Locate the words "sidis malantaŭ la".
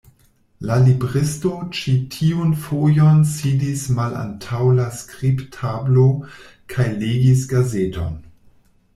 3.31-4.87